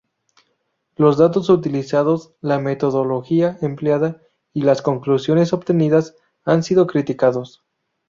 Los 0.95 1.19
datos 1.19 1.47
utilizados, 1.49 2.33
la 2.41 2.57
metodología 2.57 3.59
empleada 3.61 4.19
y 4.51 4.63
las 4.63 4.81
conclusiones 4.81 5.53
obtenidas 5.53 6.15
han 6.43 6.63
sido 6.63 6.87
criticados. 6.87 7.63